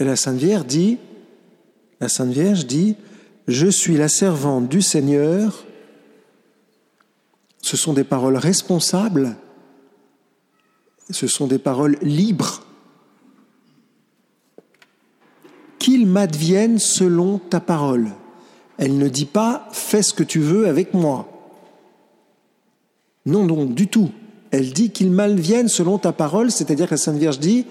[0.00, 0.98] Et la Sainte Vierge dit,
[2.00, 2.96] la Sainte Vierge dit,
[3.46, 5.64] je suis la servante du Seigneur.
[7.70, 9.36] Ce sont des paroles responsables,
[11.08, 12.64] ce sont des paroles libres.
[15.78, 18.08] Qu'il m'advienne selon ta parole.
[18.76, 21.28] Elle ne dit pas fais ce que tu veux avec moi.
[23.24, 24.10] Non, non, du tout.
[24.50, 27.66] Elle dit qu'il m'advienne selon ta parole, c'est-à-dire que la Sainte Vierge dit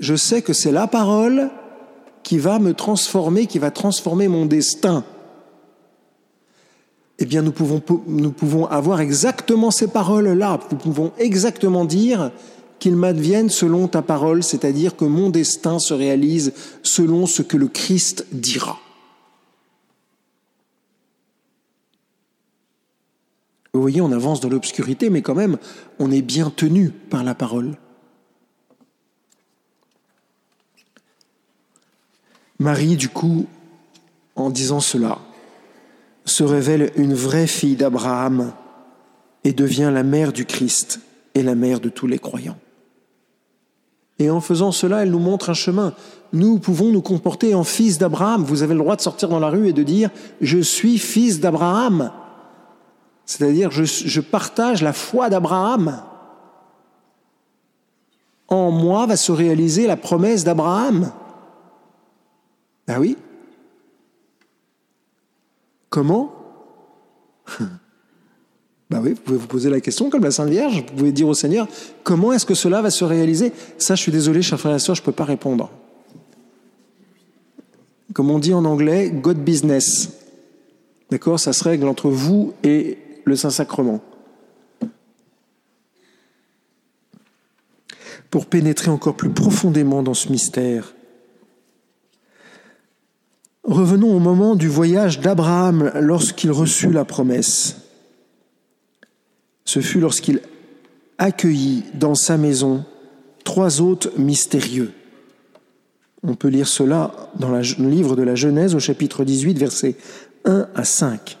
[0.00, 1.48] je sais que c'est la parole
[2.24, 5.04] qui va me transformer, qui va transformer mon destin.
[7.18, 10.60] Eh bien, nous pouvons, nous pouvons avoir exactement ces paroles-là.
[10.70, 12.30] Nous pouvons exactement dire
[12.78, 16.52] qu'il m'advienne selon ta parole, c'est-à-dire que mon destin se réalise
[16.82, 18.78] selon ce que le Christ dira.
[23.74, 25.58] Vous voyez, on avance dans l'obscurité, mais quand même,
[25.98, 27.76] on est bien tenu par la parole.
[32.60, 33.46] Marie, du coup,
[34.34, 35.18] en disant cela,
[36.28, 38.52] se révèle une vraie fille d'Abraham
[39.44, 41.00] et devient la mère du Christ
[41.34, 42.58] et la mère de tous les croyants.
[44.18, 45.94] Et en faisant cela, elle nous montre un chemin.
[46.32, 48.44] Nous pouvons nous comporter en fils d'Abraham.
[48.44, 50.08] Vous avez le droit de sortir dans la rue et de dire⁇
[50.40, 52.10] Je suis fils d'Abraham⁇
[53.24, 56.02] C'est-à-dire je, partage la foi d'Abraham.
[58.48, 61.12] En moi va se réaliser la promesse d'Abraham.
[62.88, 63.16] Ben oui.
[65.90, 66.34] Comment
[68.90, 71.28] Ben oui, vous pouvez vous poser la question comme la Sainte Vierge, vous pouvez dire
[71.28, 71.68] au Seigneur,
[72.04, 73.52] comment est-ce que cela va se réaliser?
[73.76, 75.70] Ça, je suis désolé, chers frères et sœurs, je ne peux pas répondre.
[78.14, 80.10] Comme on dit en anglais, God business.
[81.10, 81.38] D'accord?
[81.38, 84.00] Ça se règle entre vous et le Saint-Sacrement.
[88.30, 90.94] Pour pénétrer encore plus profondément dans ce mystère,
[93.68, 97.76] Revenons au moment du voyage d'Abraham lorsqu'il reçut la promesse.
[99.66, 100.40] Ce fut lorsqu'il
[101.18, 102.86] accueillit dans sa maison
[103.44, 104.94] trois hôtes mystérieux.
[106.22, 109.96] On peut lire cela dans le livre de la Genèse au chapitre 18, versets
[110.46, 111.36] 1 à 5.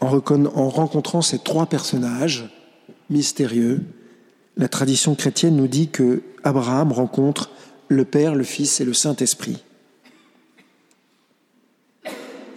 [0.00, 2.48] En rencontrant ces trois personnages
[3.10, 3.84] mystérieux,
[4.58, 7.50] la tradition chrétienne nous dit que Abraham rencontre
[7.86, 9.62] le Père, le Fils et le Saint-Esprit.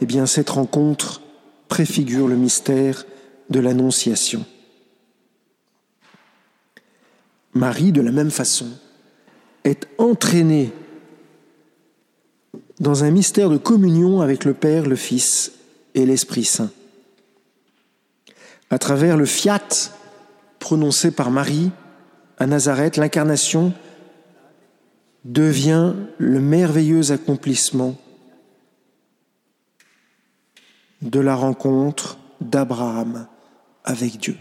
[0.01, 1.21] Eh bien, cette rencontre
[1.67, 3.05] préfigure le mystère
[3.51, 4.45] de l'Annonciation.
[7.53, 8.67] Marie, de la même façon,
[9.63, 10.73] est entraînée
[12.79, 15.51] dans un mystère de communion avec le Père, le Fils
[15.93, 16.71] et l'Esprit Saint.
[18.71, 19.91] À travers le fiat
[20.59, 21.71] prononcé par Marie,
[22.41, 23.71] à Nazareth, l'incarnation
[25.25, 27.95] devient le merveilleux accomplissement
[31.03, 33.27] de la rencontre d'Abraham
[33.83, 34.35] avec Dieu.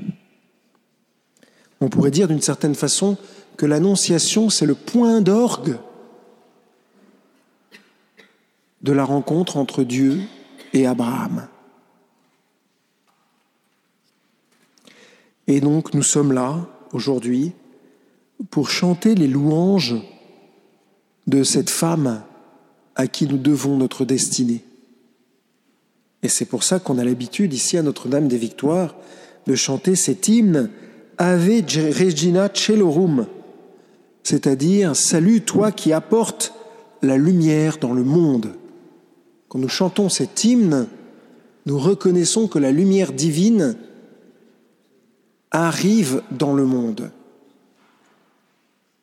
[1.83, 3.19] On pourrait dire d'une certaine façon
[3.59, 5.77] que l'Annonciation, c'est le point d'orgue
[8.81, 10.23] de la rencontre entre Dieu
[10.73, 11.49] et Abraham.
[15.47, 17.53] Et donc nous sommes là aujourd'hui
[18.49, 19.97] pour chanter les louanges
[21.27, 22.23] de cette femme
[22.97, 24.65] à qui nous devons notre destinée.
[26.23, 28.95] Et c'est pour ça qu'on a l'habitude ici à Notre-Dame des Victoires
[29.47, 30.71] de chanter cet hymne
[31.19, 31.63] Ave
[31.99, 33.27] Regina Celorum,
[34.23, 36.55] c'est-à-dire Salut toi qui apportes
[37.03, 38.55] la lumière dans le monde.
[39.49, 40.89] Quand nous chantons cet hymne,
[41.67, 43.77] nous reconnaissons que la lumière divine
[45.51, 47.11] arrive dans le monde.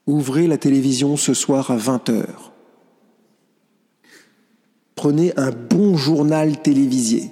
[0.07, 2.25] Ouvrez la télévision ce soir à 20h.
[4.95, 7.29] Prenez un bon journal télévisé,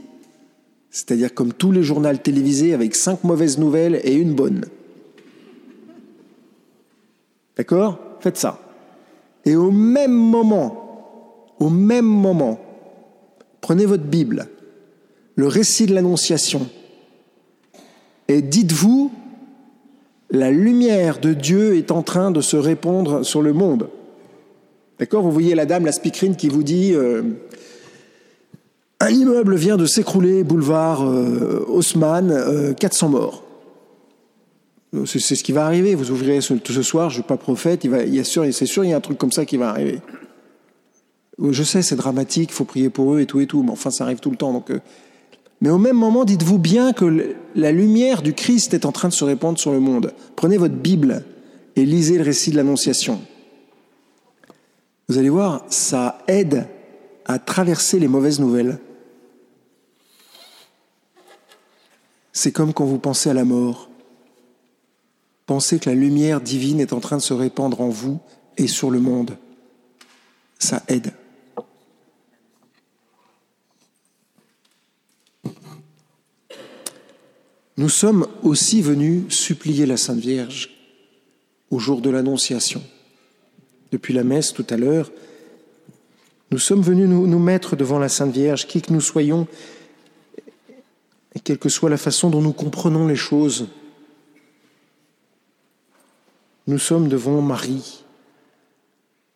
[0.92, 4.66] c'est-à-dire comme tous les journaux télévisés avec cinq mauvaises nouvelles et une bonne.
[7.58, 7.98] D'accord?
[8.20, 8.60] Faites ça.
[9.46, 12.60] Et au même moment, au même moment,
[13.62, 14.48] prenez votre Bible,
[15.36, 16.68] le récit de l'Annonciation,
[18.28, 19.12] et dites-vous,
[20.36, 23.90] la lumière de Dieu est en train de se répandre sur le monde.
[25.00, 27.24] D'accord Vous voyez la dame, la speakerine, qui vous dit euh,
[29.00, 33.44] Un immeuble vient de s'écrouler, boulevard euh, Haussmann, 400 euh, morts.
[35.06, 35.94] C'est ce qui va arriver.
[35.96, 38.46] Vous ouvrirez ce, ce soir, je ne suis pas prophète, il, va, y a sûr,
[38.54, 40.00] c'est sûr, il y a un truc comme ça qui va arriver.
[41.38, 43.92] Je sais, c'est dramatique, il faut prier pour eux et tout et tout, mais enfin,
[43.92, 44.54] ça arrive tout le temps.
[44.54, 44.72] Donc,
[45.62, 49.14] mais au même moment, dites-vous bien que la lumière du Christ est en train de
[49.14, 50.14] se répandre sur le monde.
[50.36, 51.24] Prenez votre Bible
[51.76, 53.22] et lisez le récit de l'Annonciation.
[55.08, 56.68] Vous allez voir, ça aide
[57.26, 58.80] à traverser les mauvaises nouvelles.
[62.34, 63.90] C'est comme quand vous pensez à la mort.
[65.46, 68.20] Pensez que la lumière divine est en train de se répandre en vous
[68.58, 69.38] et sur le monde.
[70.60, 71.14] Ça aide.
[77.78, 80.70] Nous sommes aussi venus supplier la Sainte Vierge
[81.70, 82.82] au jour de l'Annonciation.
[83.92, 85.12] Depuis la messe tout à l'heure,
[86.52, 89.48] nous sommes venus nous, mettre devant la Sainte Vierge, qui que nous soyons,
[91.34, 93.68] et quelle que soit la façon dont nous comprenons les choses.
[96.68, 98.04] Nous sommes devant Marie.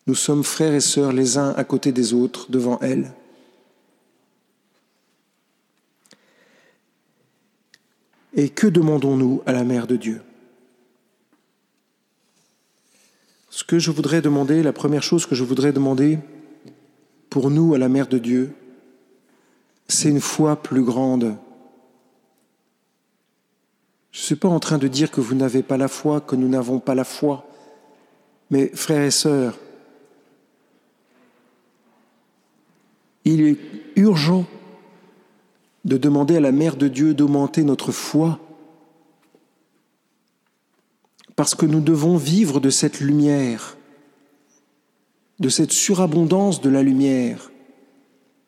[0.08, 3.12] Nous sommes frères et sœurs les uns à côté des autres devant elle.
[8.36, 10.22] Et que demandons-nous à la Mère de Dieu?
[13.50, 16.20] Ce que je voudrais demander, la première chose que je voudrais demander
[17.30, 18.54] pour nous à la Mère de Dieu,
[19.88, 21.36] c'est une foi plus grande.
[24.12, 26.36] Je ne suis pas en train de dire que vous n'avez pas la foi, que
[26.36, 27.48] nous n'avons pas la foi,
[28.52, 29.58] mais frères et sœurs,
[33.26, 33.58] il est
[33.96, 34.46] urgent
[35.86, 38.40] de demander à la Mère de Dieu d'augmenter notre foi,
[41.36, 43.78] parce que nous devons vivre de cette lumière,
[45.40, 47.50] de cette surabondance de la lumière,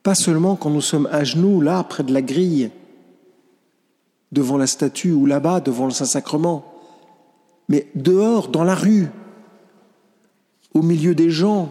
[0.04, 2.70] pas seulement quand nous sommes à genoux, là, près de la grille,
[4.32, 6.66] devant la statue, ou là-bas, devant le Saint-Sacrement,
[7.70, 9.08] mais dehors, dans la rue,
[10.74, 11.70] au milieu des gens,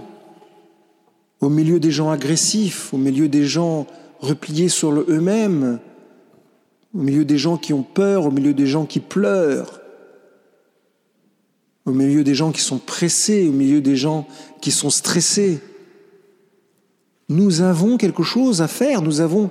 [1.41, 3.87] au milieu des gens agressifs, au milieu des gens
[4.21, 5.81] repliés sur eux-mêmes,
[6.95, 9.81] au milieu des gens qui ont peur, au milieu des gens qui pleurent,
[11.87, 14.27] au milieu des gens qui sont pressés, au milieu des gens
[14.61, 15.61] qui sont stressés.
[17.29, 19.51] Nous avons quelque chose à faire, nous avons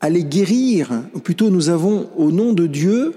[0.00, 3.14] à les guérir, ou plutôt nous avons, au nom de Dieu,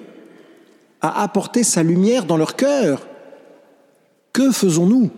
[1.00, 3.08] à apporter sa lumière dans leur cœur.
[4.34, 5.12] Que faisons-nous?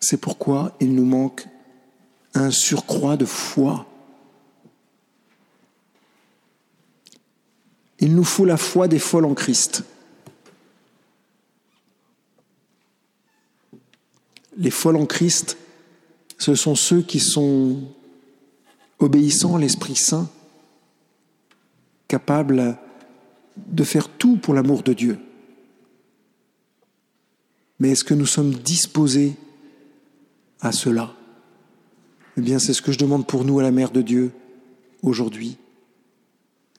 [0.00, 1.46] C'est pourquoi il nous manque
[2.34, 3.86] un surcroît de foi.
[7.98, 9.84] Il nous faut la foi des folles en Christ.
[14.56, 15.58] Les folles en Christ,
[16.38, 17.82] ce sont ceux qui sont
[18.98, 20.30] obéissants à l'Esprit Saint,
[22.08, 22.78] capables
[23.56, 25.18] de faire tout pour l'amour de Dieu.
[27.78, 29.36] Mais est-ce que nous sommes disposés
[30.60, 31.14] à cela
[32.36, 34.32] Eh bien, c'est ce que je demande pour nous à la Mère de Dieu
[35.02, 35.56] aujourd'hui.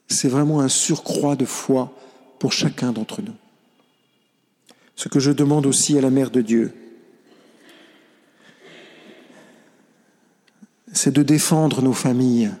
[0.08, 1.92] C'est vraiment un surcroît de foi
[2.38, 3.34] pour chacun d'entre nous.
[4.96, 6.74] Ce que je demande aussi à la Mère de Dieu,
[10.92, 12.52] c'est de défendre nos familles,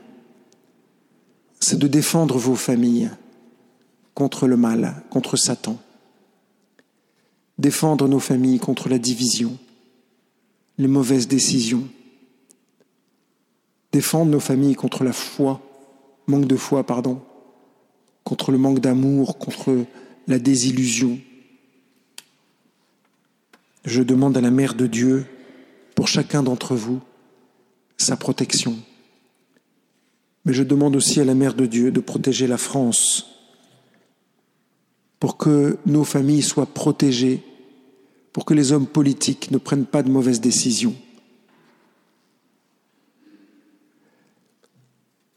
[1.60, 3.10] c'est de défendre vos familles
[4.14, 5.78] contre le mal, contre Satan,
[7.58, 9.56] défendre nos familles contre la division,
[10.78, 11.86] les mauvaises décisions,
[13.92, 15.60] défendre nos familles contre la foi,
[16.26, 17.20] manque de foi, pardon,
[18.24, 19.84] contre le manque d'amour, contre
[20.26, 21.18] la désillusion.
[23.84, 25.26] Je demande à la Mère de Dieu,
[25.94, 27.00] pour chacun d'entre vous,
[27.96, 28.76] sa protection.
[30.44, 33.26] Mais je demande aussi à la Mère de Dieu de protéger la France,
[35.20, 37.42] pour que nos familles soient protégées
[38.32, 40.94] pour que les hommes politiques ne prennent pas de mauvaises décisions.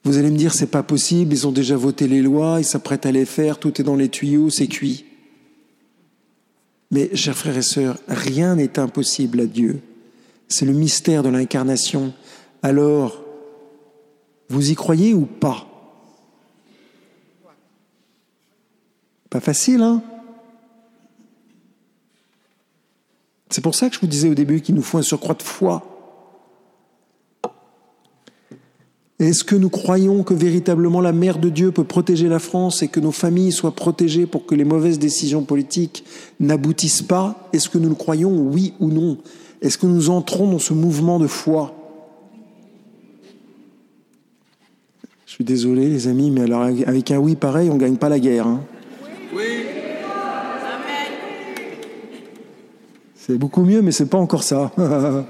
[0.04, 3.08] Vous allez me dire, c'est pas possible, ils ont déjà voté les lois, ils s'apprêtent
[3.08, 5.06] à les faire, tout est dans les tuyaux, c'est cuit.
[6.92, 9.82] Mais, chers frères et sœurs, rien n'est impossible à Dieu.
[10.48, 12.14] C'est le mystère de l'incarnation.
[12.62, 13.24] Alors,
[14.48, 15.68] vous y croyez ou pas?
[19.32, 20.04] Pas facile, hein?
[23.56, 25.42] C'est pour ça que je vous disais au début qu'il nous faut un surcroît de
[25.42, 25.82] foi.
[29.18, 32.90] Est-ce que nous croyons que véritablement la mère de Dieu peut protéger la France et
[32.90, 36.04] que nos familles soient protégées pour que les mauvaises décisions politiques
[36.42, 37.48] n'aboutissent pas?
[37.54, 39.20] Est-ce que nous le croyons, oui ou non?
[39.62, 41.74] Est-ce que nous entrons dans ce mouvement de foi?
[45.26, 48.10] Je suis désolé les amis, mais alors avec un oui pareil, on ne gagne pas
[48.10, 48.48] la guerre.
[48.48, 48.66] Hein.
[53.26, 54.72] C'est beaucoup mieux, mais c'est pas encore ça.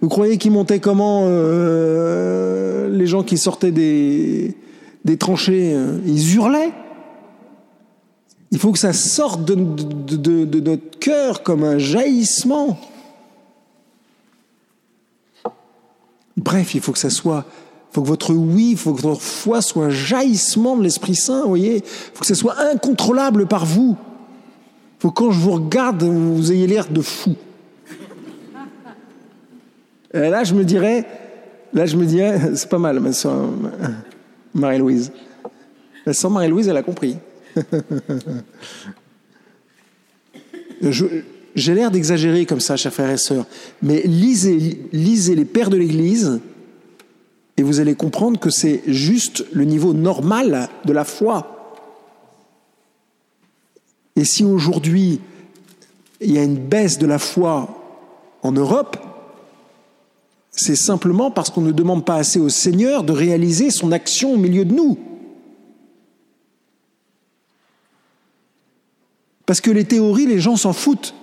[0.00, 4.56] Vous croyez qu'ils montaient comment euh, les gens qui sortaient des,
[5.04, 6.72] des tranchées euh, Ils hurlaient?
[8.52, 12.78] Il faut que ça sorte de, de, notre cœur comme un jaillissement.
[16.36, 17.44] Bref, il faut que ça soit,
[17.90, 21.48] faut que votre oui, faut que votre foi soit un jaillissement de l'Esprit Saint, vous
[21.48, 21.78] voyez?
[21.78, 21.82] Il
[22.14, 23.96] faut que ça soit incontrôlable par vous.
[24.98, 27.36] Faut quand je vous regarde, vous ayez l'air de fou.
[30.12, 31.04] Et là, je me dirais,
[31.72, 33.48] là, je me dirais, c'est pas mal, ma soeur
[34.54, 35.12] Marie-Louise.
[36.10, 37.16] Soeur Marie-Louise, elle a compris.
[41.54, 43.46] J'ai l'air d'exagérer comme ça, chers frères et sœurs,
[43.82, 46.40] mais lisez, lisez les pères de l'Église
[47.56, 51.57] et vous allez comprendre que c'est juste le niveau normal de la foi.
[54.18, 55.20] Et si aujourd'hui
[56.20, 57.68] il y a une baisse de la foi
[58.42, 58.96] en Europe,
[60.50, 64.36] c'est simplement parce qu'on ne demande pas assez au Seigneur de réaliser son action au
[64.36, 64.98] milieu de nous.
[69.46, 71.14] Parce que les théories, les gens s'en foutent.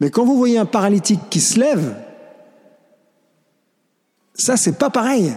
[0.00, 1.96] Mais quand vous voyez un paralytique qui se lève,
[4.34, 5.32] ça, c'est pas pareil.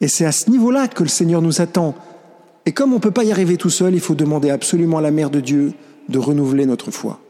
[0.00, 1.96] Et c'est à ce niveau-là que le Seigneur nous attend.
[2.66, 5.00] Et comme on ne peut pas y arriver tout seul, il faut demander absolument à
[5.00, 5.72] la Mère de Dieu
[6.08, 7.20] de renouveler notre foi.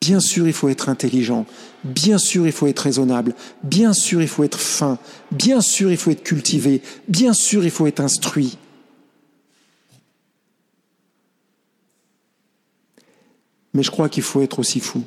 [0.00, 1.46] Bien sûr, il faut être intelligent.
[1.84, 3.34] Bien sûr, il faut être raisonnable.
[3.62, 4.98] Bien sûr, il faut être fin.
[5.30, 6.82] Bien sûr, il faut être cultivé.
[7.08, 8.58] Bien sûr, il faut être instruit.
[13.72, 15.02] Mais je crois qu'il faut être aussi fou.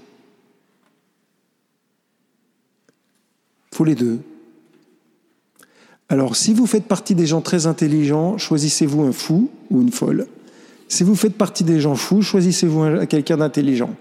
[3.71, 4.21] Il faut les deux.
[6.13, 10.27] Alors, si vous faites partie des gens très intelligents, choisissez-vous un fou ou une folle.
[10.87, 13.95] Si vous faites partie des gens fous, choisissez-vous quelqu'un d'intelligent.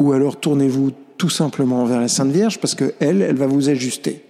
[0.00, 4.24] Ou alors tournez-vous tout simplement vers la Sainte Vierge parce qu'elle, elle, va vous ajuster.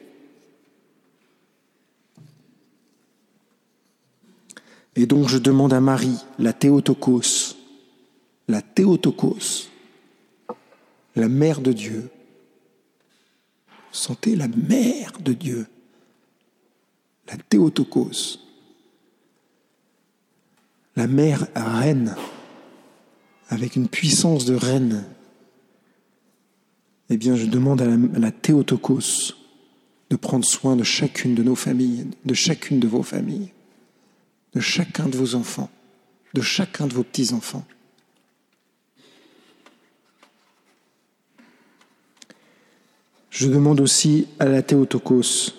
[4.94, 7.56] Et donc je demande à Marie, la Théotokos,
[8.46, 9.70] la Théotokos,
[11.16, 12.10] la mère de Dieu.
[13.92, 15.66] Sentez la mère de Dieu,
[17.28, 18.38] la Théotokos,
[20.96, 22.14] la mère reine,
[23.48, 25.04] avec une puissance de reine
[27.10, 27.86] eh bien, je demande à
[28.18, 29.34] la, Théotokos
[30.10, 33.52] de prendre soin de chacune de nos familles, de chacune de vos familles,
[34.54, 35.70] de chacun de vos enfants,
[36.34, 37.64] de chacun de vos petits-enfants.
[43.30, 45.54] Je demande aussi à la Théotokos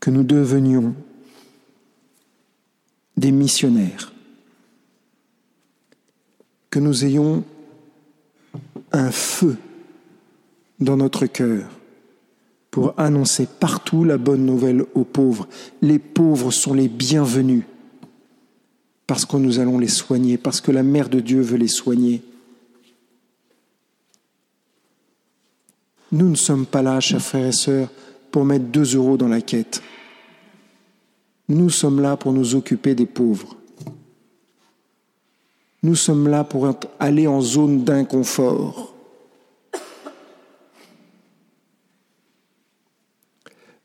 [0.00, 0.94] que nous devenions
[3.16, 4.12] des missionnaires,
[6.70, 7.44] que nous ayons
[8.92, 9.56] un feu
[10.80, 11.68] dans notre cœur
[12.70, 15.48] pour annoncer partout la bonne nouvelle aux pauvres.
[15.80, 17.62] Les pauvres sont les bienvenus
[19.06, 22.22] parce que nous allons les soigner, parce que la Mère de Dieu veut les soigner.
[26.12, 27.88] Nous ne sommes pas là, chers frères et sœurs,
[28.30, 29.82] pour mettre deux euros dans la quête.
[31.48, 33.56] Nous sommes là pour nous occuper des pauvres.
[35.82, 38.94] Nous sommes là pour aller en zone d'inconfort.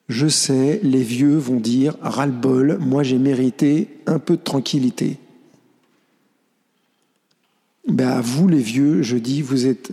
[0.08, 5.18] Je sais, les vieux vont dire ras-le-bol, moi j'ai mérité un peu de tranquillité.
[7.88, 9.92] Ben vous les vieux, je dis, vous êtes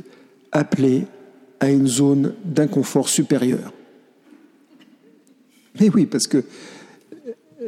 [0.53, 1.07] appelés
[1.61, 3.73] à une zone d'inconfort supérieur.
[5.81, 6.45] Mais oui, parce que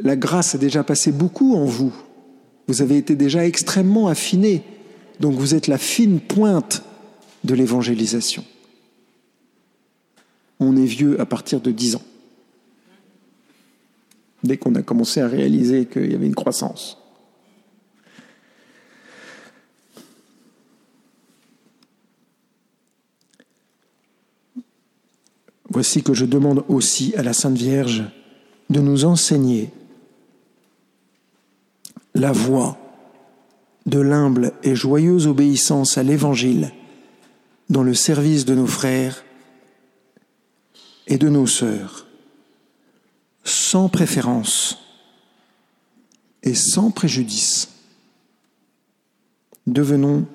[0.01, 1.93] la grâce a déjà passé beaucoup en vous.
[2.67, 4.63] Vous avez été déjà extrêmement affiné.
[5.19, 6.83] Donc vous êtes la fine pointe
[7.43, 8.43] de l'évangélisation.
[10.59, 12.03] On est vieux à partir de 10 ans.
[14.43, 16.98] Dès qu'on a commencé à réaliser qu'il y avait une croissance.
[25.69, 28.03] Voici que je demande aussi à la Sainte Vierge
[28.69, 29.71] de nous enseigner
[32.15, 32.77] la voie
[33.85, 36.71] de l'humble et joyeuse obéissance à l'Évangile
[37.69, 39.23] dans le service de nos frères
[41.07, 42.07] et de nos sœurs,
[43.43, 44.77] sans préférence
[46.43, 47.69] et sans préjudice.
[49.67, 50.25] Devenons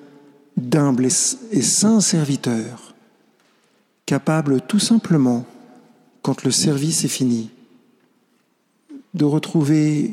[0.57, 1.07] d'humbles
[1.51, 2.94] et saints serviteurs,
[4.05, 5.45] capables tout simplement,
[6.21, 7.49] quand le service est fini,
[9.13, 10.11] de retrouver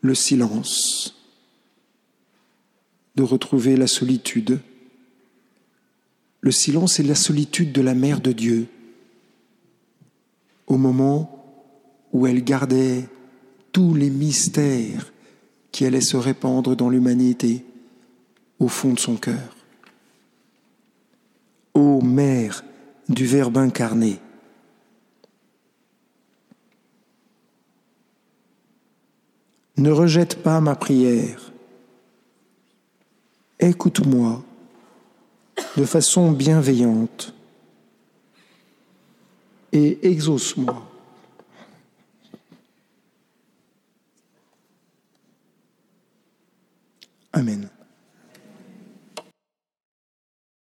[0.00, 1.14] le silence,
[3.16, 4.60] de retrouver la solitude.
[6.40, 8.66] Le silence et la solitude de la Mère de Dieu,
[10.66, 11.44] au moment
[12.12, 13.08] où elle gardait
[13.70, 15.12] tous les mystères
[15.70, 17.64] qui allaient se répandre dans l'humanité
[18.58, 19.56] au fond de son cœur.
[21.74, 22.64] Ô Mère
[23.12, 24.18] du Verbe incarné,
[29.76, 31.52] ne rejette pas ma prière,
[33.60, 34.42] écoute-moi
[35.76, 37.34] de façon bienveillante
[39.72, 40.88] et exauce-moi.
[47.32, 47.68] Amen.